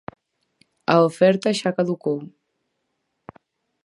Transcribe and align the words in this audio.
A 0.93 0.95
oferta 1.09 1.57
xa 1.59 1.75
caducou. 1.77 2.19